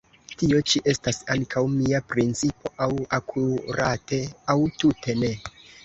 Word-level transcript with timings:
Tio 0.41 0.61
ĉi 0.71 0.79
estas 0.93 1.19
ankaŭ 1.35 1.63
mia 1.75 2.01
principo; 2.15 2.73
aŭ 2.89 2.91
akurate, 3.21 4.23
aŭ 4.57 4.61
tute 4.83 5.21
ne! 5.25 5.37